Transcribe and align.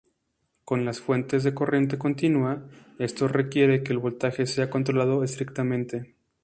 Con 0.65 0.83
las 0.83 0.99
fuentes 0.99 1.43
de 1.43 1.53
corriente 1.53 1.99
continua, 1.99 2.67
esto 2.97 3.27
requiere 3.27 3.83
que 3.83 3.91
el 3.93 3.99
voltaje 3.99 4.47
sea 4.47 4.71
controlado 4.71 5.23
estrictamente. 5.23 6.15